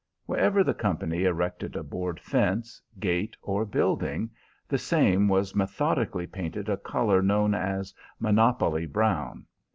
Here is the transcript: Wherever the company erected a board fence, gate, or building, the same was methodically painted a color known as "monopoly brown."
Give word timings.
Wherever 0.25 0.63
the 0.63 0.73
company 0.73 1.25
erected 1.25 1.75
a 1.75 1.83
board 1.83 2.19
fence, 2.19 2.81
gate, 2.99 3.37
or 3.43 3.65
building, 3.65 4.31
the 4.67 4.79
same 4.79 5.27
was 5.27 5.53
methodically 5.53 6.25
painted 6.25 6.69
a 6.69 6.77
color 6.77 7.21
known 7.21 7.53
as 7.53 7.93
"monopoly 8.19 8.87
brown." 8.87 9.45